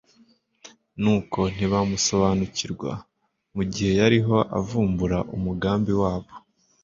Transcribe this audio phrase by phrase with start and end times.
[1.01, 2.91] Nuko ntibamusobanukirwa,
[3.55, 6.31] mu gihe yariho avumbura umugambi wabo.